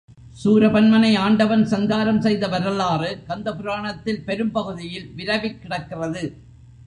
சூரபன்மனை 0.43 1.17
ஆண்டவன் 1.17 1.65
சங்காரம் 1.65 2.21
செய்த 2.21 2.47
வரலாறு 2.47 3.23
கந்த 3.27 3.55
புராணத்தில் 3.55 4.23
பெரும்பகுதியில் 4.23 5.07
விரவிக் 5.15 5.61
கிடக்கிறது. 5.61 6.23